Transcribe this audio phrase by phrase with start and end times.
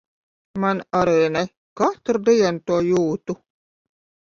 [0.63, 1.43] Man arī ne.
[1.83, 3.39] Katru dienu to jūtu.